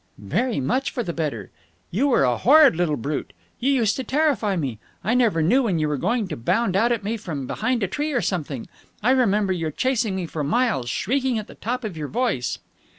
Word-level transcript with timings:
"Very 0.17 0.59
much 0.59 0.89
for 0.89 1.03
the 1.03 1.13
better! 1.13 1.51
You 1.91 2.07
were 2.07 2.23
a 2.23 2.35
horrid 2.35 2.75
little 2.75 2.95
brute. 2.97 3.33
You 3.59 3.71
used 3.71 3.95
to 3.97 4.03
terrify 4.03 4.55
me. 4.55 4.79
I 5.03 5.13
never 5.13 5.43
knew 5.43 5.61
when 5.61 5.77
you 5.77 5.87
were 5.87 5.95
going 5.97 6.27
to 6.29 6.35
bound 6.35 6.75
out 6.75 6.91
at 6.91 7.03
me 7.03 7.17
from 7.17 7.45
behind 7.45 7.83
a 7.83 7.87
tree 7.87 8.11
or 8.11 8.21
something. 8.23 8.67
I 9.03 9.11
remember 9.11 9.53
your 9.53 9.69
chasing 9.69 10.15
me 10.15 10.25
for 10.25 10.43
miles, 10.43 10.89
shrieking 10.89 11.37
at 11.37 11.45
the 11.45 11.53
top 11.53 11.83
of 11.83 11.95
your 11.95 12.07
voice!" 12.07 12.57